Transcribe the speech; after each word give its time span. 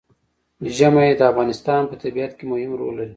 ژمی 0.75 1.09
د 1.15 1.21
افغانستان 1.31 1.81
په 1.87 1.95
طبیعت 2.03 2.31
کې 2.37 2.45
مهم 2.51 2.71
رول 2.79 2.93
لري. 2.99 3.09